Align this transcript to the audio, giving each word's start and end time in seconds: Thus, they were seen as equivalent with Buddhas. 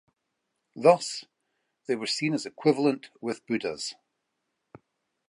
Thus, 0.75 1.25
they 1.85 1.95
were 1.95 2.07
seen 2.07 2.33
as 2.33 2.47
equivalent 2.47 3.11
with 3.21 3.45
Buddhas. 3.45 3.93